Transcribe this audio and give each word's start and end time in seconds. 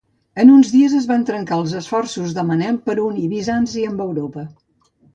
En 0.43 0.51
uns 0.53 0.71
dies 0.75 0.95
es 0.99 1.05
van 1.11 1.25
trencar 1.27 1.59
els 1.61 1.77
esforços 1.81 2.35
de 2.39 2.49
Manel 2.49 2.83
per 2.89 2.99
unir 3.07 3.31
Bizanci 3.37 3.89
amb 3.93 4.07
Europa. 4.11 4.51